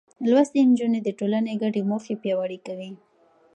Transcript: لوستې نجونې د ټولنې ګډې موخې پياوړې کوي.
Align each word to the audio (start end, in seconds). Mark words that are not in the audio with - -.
لوستې 0.29 0.59
نجونې 0.69 0.99
د 1.03 1.09
ټولنې 1.19 1.53
ګډې 1.61 1.81
موخې 1.89 2.13
پياوړې 2.21 2.59
کوي. 2.67 2.91